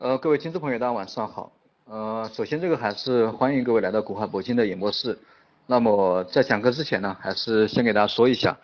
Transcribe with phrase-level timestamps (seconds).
[0.00, 1.50] 呃，各位听众朋友，大家晚上好。
[1.86, 5.18] 呃，首先这个还是欢迎各位来到古华铂金的演播室。
[5.66, 8.56] 那么在讲课之前呢，还是先给大家说一下，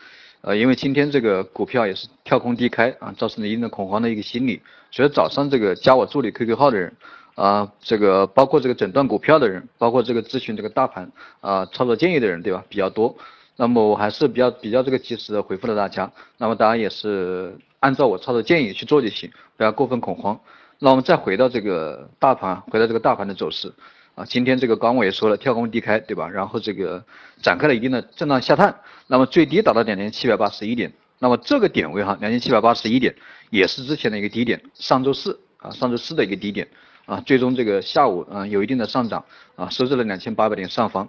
[0.42, 4.62] 呃，因为今天这个股票也是跳空低开啊，造成了一定的恐慌的一个心理，
[4.92, 6.94] 所以早上这个加我助理 QQ 号的人
[7.34, 11.10] 啊，这个包括这个诊断股票的人，包括这个咨询这个大盘
[11.40, 12.64] 啊操作建议的人，对吧？
[12.68, 13.12] 比较多。
[13.56, 16.08] 那么我还是比较比较这个及时的回复了大家。
[16.38, 20.38] 那么大家也是按照我操作建议去做就行，不要过分恐慌。
[20.78, 23.72] 那我们再回到这个大盘，回到这个大盘的走势。
[24.14, 26.28] 啊，今天这个刚我也说了，跳空低开，对吧？
[26.28, 27.04] 然后这个
[27.42, 28.74] 展开了一定的震荡下探，
[29.06, 33.14] 那么最低达到两千七百八十一点，那么这个点位哈，两千七百八十一点
[33.50, 36.68] 也是之前的一个低点，上周四啊，上周四的一个低点。
[37.06, 39.22] 啊，最终这个下午啊有一定的上涨
[39.56, 41.06] 啊，收至了两千八百点上方，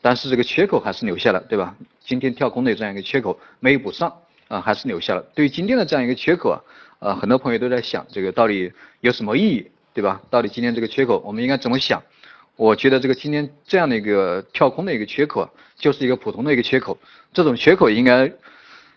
[0.00, 1.74] 但是这个缺口还是留下了，对吧？
[1.98, 4.14] 今天跳空的这样一个缺口没有补上
[4.54, 5.22] 啊，还是留下了。
[5.34, 6.60] 对于今天的这样一个缺口啊。
[7.00, 10.22] 呃，很多朋友都在想这个到底有什么意义，对吧？
[10.30, 12.02] 到底今天这个缺口我们应该怎么想？
[12.56, 16.96] 我觉得这个今天这样的一个跳空的一个缺口啊，就是一个普通的一个缺口，
[17.34, 18.32] 这种缺口应该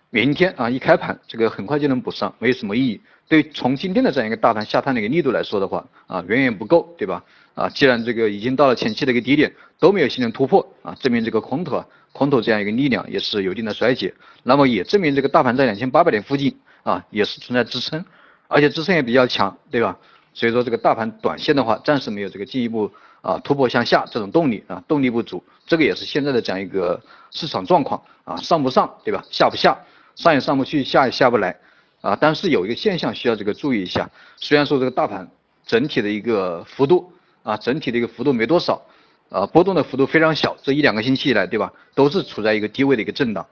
[0.09, 3.01] 明天啊一开盘这个很快就能补上，没有什么意义。
[3.27, 7.23] 对从今天的这样一个大盘下探的一个力度来说的话啊，远远不够，对吧？
[7.55, 16.57] 啊，既然这个已经到了前期的一个低点都没有形成突破啊，证明这个空头啊空头这样一个力量也是有一定的衰竭，那么也证明这个大盘在两千八百点附近。
[16.83, 18.05] 啊，也是存在支撑，
[18.47, 19.97] 而且支撑也比较强，对吧？
[20.33, 29.21] 所以说这个大盘短线的话，暂时没有这个进一步啊突破向下这种动力啊，动力不足，这个也是现在的这样一个市场状况啊，上不上，对吧？
[29.29, 29.77] 下不下，
[30.15, 31.53] 上也上不去，下也下不来
[32.01, 32.17] 啊。
[32.19, 35.29] 但是有一个现象需要这个注意一下，虽然说这个大盘
[35.65, 37.11] 整体的一个幅度
[37.43, 38.81] 啊，整体的一个幅度没多少
[39.29, 41.71] 啊，波动的幅度非常小，这一两个星期以来，对吧？
[41.95, 43.45] 都是处在一个低位的一个震荡，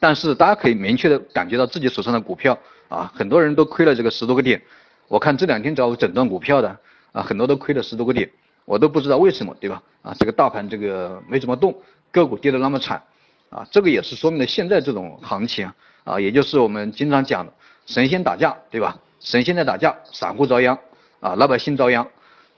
[0.00, 2.58] 但是大家可以明确的感觉到自己手上的股票。
[2.88, 4.60] 啊，很多人都亏了这个十多个点，
[5.08, 6.78] 我看这两天找我诊断股票的
[7.12, 8.30] 啊，很多都亏了十多个点，
[8.66, 9.82] 我都不知道为什么，对吧？
[10.02, 11.74] 啊，这个大盘这个没怎么动，
[12.10, 13.02] 个股跌得那么惨，
[13.48, 15.72] 啊，这个也是说明了现在这种行情
[16.04, 17.52] 啊，也就是我们经常讲的
[17.86, 18.98] 神仙打架，对吧？
[19.20, 20.78] 神仙在打架，散户遭殃，
[21.20, 22.08] 啊，老百姓遭殃。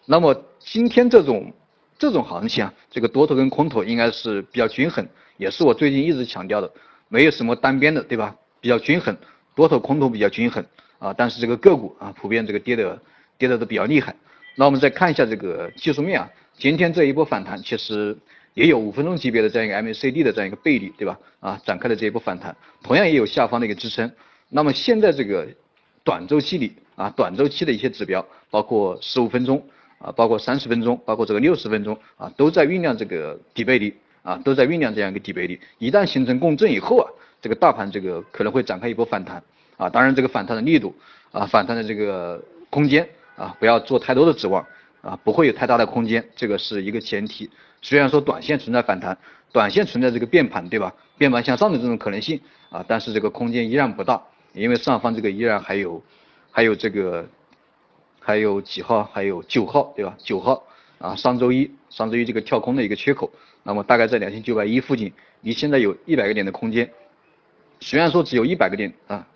[0.06, 1.52] 那么今天这种
[1.98, 6.70] 这种行情啊，这个多头跟空头应该是比较均衡，也是我最近一直强调的，
[7.08, 8.34] 没有什么单边的，对吧？
[8.60, 9.16] 比较均衡。
[9.54, 10.64] 多头空头比较均衡
[10.98, 13.00] 啊，但是这个个股啊普遍这个跌的
[13.38, 14.14] 跌的都比较厉害。
[14.56, 18.16] 那我们再看一下这个技术面啊，今天这一波反弹其实
[18.54, 21.18] 也有五分钟级别的这样一个 MACD 的这样一个背离，对吧？
[21.40, 24.10] 啊，展开的这一波反弹，同样也有下方的一个支撑。
[24.54, 25.48] 那么现在这个
[26.04, 29.60] 短周期里啊，短周期的一些指标，包括十五分钟
[29.98, 35.58] 啊，包括三十分钟，包括这个六十分钟啊，都在酝酿这个底背离啊，都在酝酿这样一个底背离。
[35.78, 37.10] 一旦形成共振以后啊。
[37.42, 39.42] 这个大盘这个可能会展开一波反弹
[39.76, 40.94] 啊，当然这个反弹的力度
[41.30, 43.06] 啊，反弹的这个空间
[43.36, 44.66] 啊，不要做太多的指望
[45.02, 47.50] 啊，不会有太大的空间，这个是一个前提。
[47.82, 49.18] 虽然说短线存在反弹，
[49.52, 50.90] 短线存在这个变盘，对吧？
[51.18, 54.22] 变盘向上的这种可能性啊，但是这个空间依然不大，
[54.54, 56.02] 因为上方这个依然还有
[56.50, 57.26] 还有这个
[58.20, 59.04] 还有几号？
[59.12, 60.16] 还有九号，对吧？
[60.18, 60.64] 九号
[60.98, 63.30] 啊，上周一上周一这个跳空的一个缺口，
[63.64, 65.12] 那么大概在两千九百一附近，
[65.42, 66.88] 离现在有一百个点的空间。
[67.80, 69.26] 虽然说只有一百个点啊，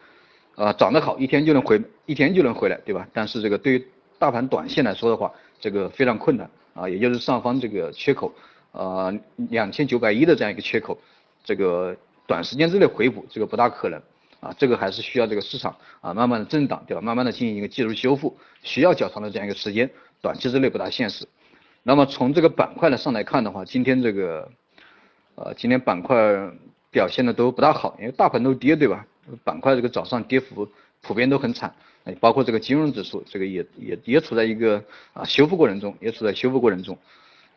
[0.54, 3.06] 啊涨得好，一天就能回，一天就能回来，对吧？
[3.12, 3.86] 但是这个对于
[4.18, 5.30] 大盘短线来说的话，
[5.60, 8.32] 这个非常困难啊，也就是上方这个缺口，
[8.72, 9.12] 呃
[9.50, 10.96] 两千九百一的这样一个缺口，
[11.44, 11.94] 这个
[12.26, 14.00] 短时间之内回补这个不大可能
[14.41, 17.00] 啊，这个还是需要这个市场啊慢慢的震荡，对吧？
[17.00, 19.91] 慢慢的进行一个技术修复，需要较长的这样一个时间，
[20.21, 21.26] 短期之内不大现实。
[21.82, 24.50] 那么从这个板块的上来看的话，今天这个，
[25.34, 26.16] 呃今天板块。
[26.91, 29.04] 表现的都不大好，因为大盘都跌，对吧？
[29.44, 30.66] 板块这个早上跌幅
[31.03, 31.72] 普遍都很惨，
[32.19, 34.82] 包括这个金融指数，这个也也也处在一个
[35.12, 36.97] 啊修复过程中，也处在修复过程中。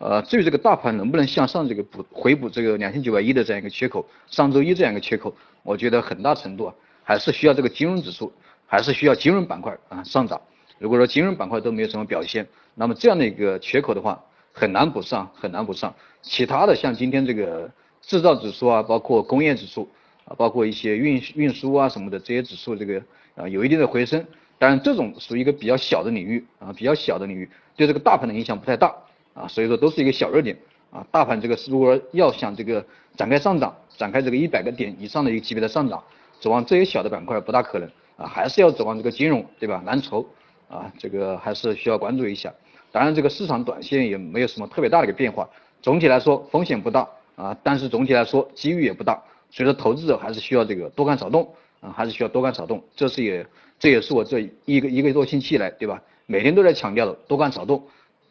[0.01, 6.73] 呃，至于这个大盘能不能向上这个补回补这个两千九百一的这样一个缺口，上周一这样一个缺口，我觉得很大程度啊
[7.03, 8.34] 还是需要这个金融指数，
[8.66, 10.41] 还是需要金融板块啊上涨。
[10.79, 14.21] 如果说金融板块都没有什么表现，那么这样的一个缺口的话，
[14.51, 15.94] 很难补上，很难补上。
[16.24, 17.71] 其他的像今天这个。
[18.03, 19.88] 制造指数啊，包括工业指数
[20.25, 23.00] 啊，包括一些运运输啊什么的这些指数，这个
[23.36, 24.25] 啊有一定的回升，
[24.57, 28.92] 当然这种属于一个比较小的领域啊，比较小的领域，对这个大盘的影响不太大
[29.33, 30.57] 啊，所以说都是一个小热点
[30.92, 32.86] 啊，大盘这个如果要想这个
[33.16, 36.04] 展开上涨，展开这个一百个点以上的一个级别的上涨，
[36.39, 39.81] 指望这些小的板块不大可能啊，还是要指望这个金融对吧？
[39.86, 40.25] 蓝筹
[40.69, 42.54] 啊，这个还是需要关注一下，
[42.92, 45.50] 当然这个市场短线也没有什么特别大的一个变化，
[45.81, 47.07] 总体来说风险不大。
[47.38, 49.19] 啊，但是总体来说机遇也不大，
[49.50, 51.50] 所以说投资者还是需要这个多看少动
[51.80, 53.44] 啊，还是需要多看少动，这是也
[53.80, 56.00] 这也是我这一个一个多星期以来，对吧？
[56.27, 57.81] 每天都在强调的，多看少动，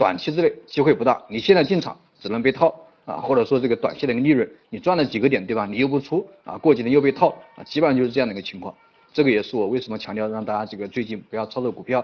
[0.01, 1.23] 短期之内机会不大。
[1.29, 2.75] 你现在进场只能被套
[3.05, 5.67] 啊，或者说这个短期的一个利润，你赚了几个点，对吧？
[5.67, 8.75] 你又不出啊，过几天又被套啊，基本上就是这样的一个情况。
[9.13, 12.03] 这个也是我为什么强调让大家这个最近不要操作股票，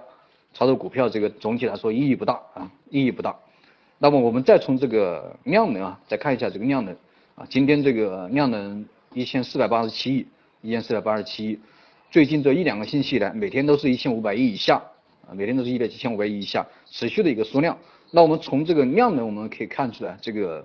[0.52, 3.34] 操作股票这个总体来说意义不大啊，意义不大。
[3.96, 6.94] 那么我们再从这个量能啊，再看一下这个量能
[7.34, 8.84] 啊，今天这个量能
[9.14, 10.26] 一千四百八十七亿，
[10.60, 11.58] 一千四百八十七亿。
[12.10, 14.82] 最近这一两个星期以来，每天都是一千五百亿以下
[15.28, 17.76] 啊，每天都是一百七千五百亿以下，持续的一个缩量。
[18.12, 20.64] 那我们从这个量能，我们可以看出来，这个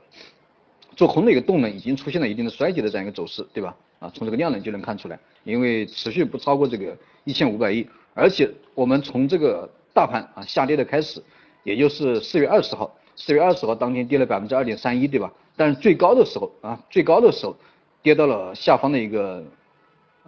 [0.95, 3.75] 做空的一个动能已经出现了一定的衰竭的这样一个走势，对吧？
[3.99, 11.21] 啊，从这个量能就能看出来，因为持续不超过这个一千五百亿，而且我们从这个大盘啊下跌的开始，
[11.63, 15.31] 也就是四月二十号，四月二十号当天跌了百分之二点三一，对吧？
[15.55, 17.55] 但是最高的时候啊，最高的时候
[18.03, 19.43] 跌到了下方的一个。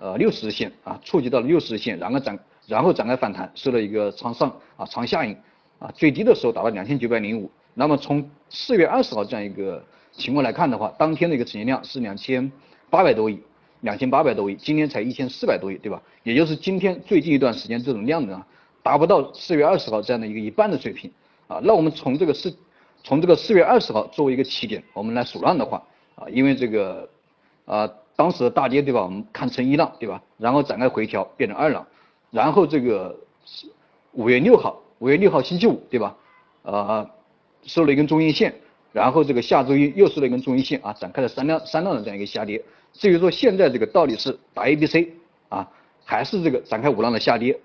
[0.02, 5.36] 呃，六十日线啊，触及到了六十日线，然后展，然后展开反弹，收了一个长上啊长下影
[5.80, 7.50] 啊，最低的时候达到两千九百零五。
[7.74, 12.52] 那么从四月二十号这样一个情况来看的话，当天的一个成交量是两千
[12.90, 13.42] 八百多亿，
[13.82, 16.02] 两千八百多亿，今天才一千四百多亿，对吧？
[16.24, 18.42] 也就是今天最近一段时间这种量能，
[18.82, 21.12] 达不到四月二十号这样的一个一半的水平
[21.48, 21.60] 啊。
[21.64, 22.56] 那我们从这个四，
[23.04, 25.84] 从这个四月二十号作为一个起点，我们来数浪的话
[26.16, 27.10] 啊，因为这个
[27.66, 27.92] 啊。
[28.16, 29.02] 当时的大跌对吧？
[29.02, 30.22] 我们看成一浪对吧？
[30.38, 31.84] 然后展开回调变成二浪，
[32.34, 33.16] 然后这个
[34.14, 36.18] 五月六号，五月六号星期五对吧？
[36.64, 37.08] 呃，
[37.62, 38.52] 收了一根中阴线，
[38.92, 42.60] 然后这个下周一又收了一根中阴线啊，展开了三浪三浪的这样一个下跌。
[42.92, 45.14] 至于说现在这个到底是打 A B C
[45.50, 45.70] 啊，
[46.04, 47.56] 还是这个展开五浪的下跌，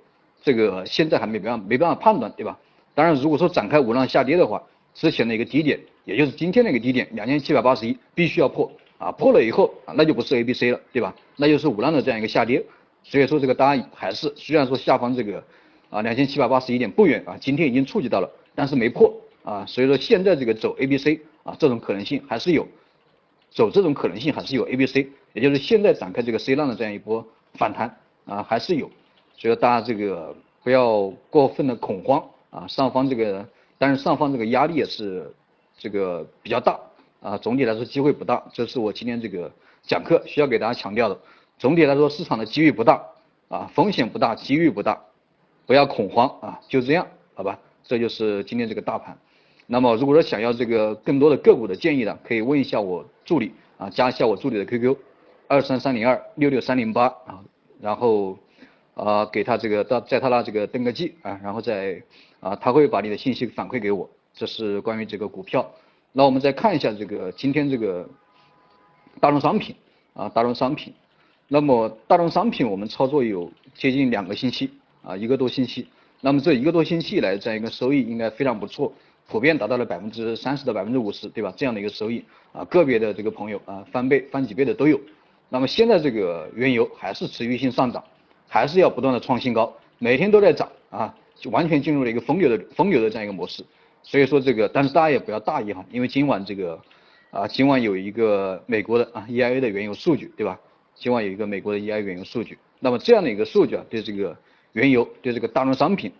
[0.43, 2.59] 这个现在还没办法没办法判断对吧？
[2.94, 4.62] 当然如果说展开五浪下跌的话，
[4.93, 8.70] 之前的一个低点，也就是今天的一个低点两千七百八十一必须要破。
[8.99, 11.15] 啊破了以后啊那就不是 A B C 了对吧？
[11.37, 12.61] 那就是五浪的这样一个下跌，
[13.08, 15.43] 所以说这个当然还是虽然说下方这个
[15.88, 19.10] 啊两千七百八十一点不远啊，今天已经触及到了，但是没破
[19.43, 22.69] 啊，所以说现在这个走 A B C 啊这种可能性还是有，
[23.50, 27.96] 走这种可能性还是有 A B C，也就是现在展开这个 C 浪的这样一波反弹
[28.26, 28.90] 啊还是有，
[29.38, 35.32] 所以说大家这个不要过分的恐慌啊，上方这个但是上方这个压力也是
[35.78, 36.78] 这个比较大。
[37.20, 39.50] 啊，总体来说机会不大，这是我今天这个
[39.82, 41.19] 讲课需要给大家强调的。
[41.58, 43.02] 总体来说，市场的机遇不大，
[43.49, 44.99] 啊，风险不大，机遇不大，
[45.66, 47.58] 不要恐慌啊，就这样，好吧？
[47.82, 49.19] 这就是今天这个大盘。
[49.66, 54.96] 那么，如果说想要这个更多的个股的建议的，可以问一下我助理啊，加一下我助理的 QQ，
[55.49, 57.43] 二三三零二六六三零八啊，
[57.81, 58.38] 然后
[58.94, 62.00] 啊给他这个到在他那这个登个记啊，然后再
[62.40, 64.08] 啊他会把你的信息反馈给我。
[64.32, 65.69] 这是关于这个股票。
[66.12, 68.08] 那我们再看一下这个今天这个
[69.19, 69.75] 大宗商品
[70.14, 70.94] 啊，大宗商品。
[71.50, 74.70] 那么大宗商品我们操作有接近两个星期
[75.02, 75.86] 啊，一个多星期。
[76.20, 78.92] 那么这一个多星期以来这样一个收益应该非常不错，
[79.26, 81.50] 普遍达到了百分之三十到百分之五十，对吧？
[81.56, 82.22] 这样的一个收益
[82.52, 85.00] 啊，个别的这个朋友啊翻倍翻几倍的都有。
[85.48, 88.04] 那么现在这个原油还是持续性上涨，
[88.46, 93.64] 还是要不断的创新高，每天都在涨啊，就完全进入了一个疯牛的疯牛的这样一个模式。
[94.02, 96.78] 所以说这个，但是大家也不要大意哈，因为今晚这个
[97.30, 100.60] 啊，今晚有一个美国的啊 EIA 的原油数据，对吧？
[100.98, 104.36] 希望有一个美国的 E I 原油数据，那么这样的一个数据啊，对这个
[104.72, 106.10] 原油，对这个大宗商品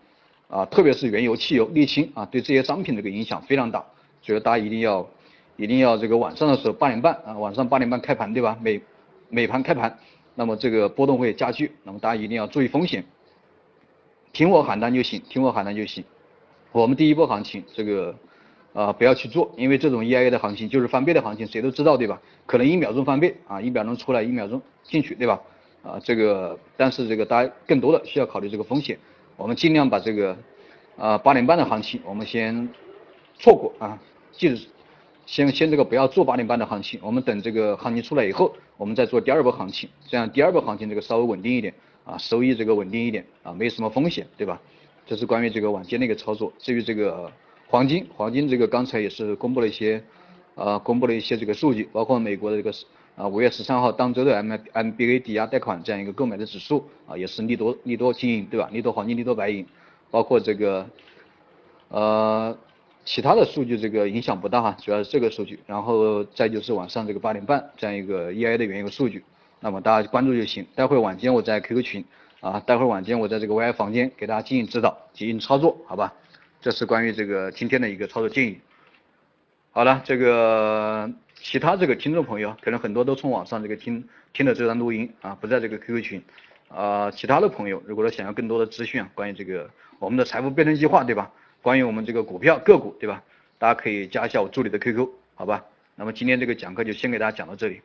[0.47, 3.85] 啊，特别是原油、汽油、沥青啊，对这些商品这个影响非常大，
[4.21, 5.05] 所以大家一定要
[5.57, 8.57] 一定要这个晚上的时候八点半啊，晚上八点半开盘，对吧？
[8.61, 8.81] 美
[9.27, 9.99] 美盘开盘，
[10.35, 13.03] 那么这个波动会加剧，那么大家一定要注意风险，
[14.31, 16.03] 听我喊单就行，听我喊单就行。
[16.71, 18.15] 我们第一波行情，这个
[18.73, 22.21] 啊不要去做，因为这种 EIA 的行情就是翻倍的行情，谁都知道对吧？
[22.45, 25.39] 可能一秒钟翻倍啊，一秒钟出来，一秒钟进去，对吧？
[25.83, 28.97] 啊，这个但是这个大家更多的需要考虑这个风险，
[29.37, 30.37] 我们尽量把这个
[30.97, 32.69] 啊八点半的行情我们先
[33.37, 33.97] 错过啊，
[34.31, 34.61] 记住
[35.25, 41.73] 先先这个不要做八点半的行情，我们等这个行情出来以后，我们再做第二波行情，这样第二波行情这个稍微稳定一点
[42.03, 44.59] 啊，收益这个稳定一点啊，没什么风险，对吧？
[45.05, 46.51] 这是关于这个晚间的一个操作。
[46.59, 47.31] 至于这个
[47.71, 50.03] 黄金，黄金这个刚才也是公布了一些，
[50.55, 52.73] 呃，公布了一些这个数据，包括美国的这个
[53.15, 58.67] 啊五月十三号当周的 M M B A 抵押贷款这样一个购买的指数啊，也是利多利多金银对吧？
[58.71, 59.63] 利多黄金，利多白银，
[60.09, 60.83] 包括这个
[61.89, 62.57] 呃
[63.05, 65.59] 其他的数据这个影响不大哈，主要是这个数据。
[65.67, 69.23] 然后再就是晚上这个八点半这样一个 E I 的原油数据，
[69.59, 70.65] 那么大家关注就行。
[70.73, 72.05] 待会晚间我在 Q Q 群。
[72.41, 76.13] 啊，待会晚间我在这个 Y I 房间给大家进行指导，进行操作，好吧？
[76.61, 78.59] 这是关于这个今天的一个操作建议。
[79.71, 86.23] 好了，这个其他这个听众朋友可能很多都从网上这个听听的这段录音啊，不在这个 QQ 群
[86.67, 91.31] 啊，其他的朋友如果说想要更多的资讯啊，关于这个我们的财富变成计划，对吧？
[91.61, 93.23] 关于我们这个股票个股，对吧？
[93.57, 95.63] 大家可以加一下我助理的 QQ，好吧？
[95.95, 97.81] 那么今天这个讲课就先给大家讲到这里。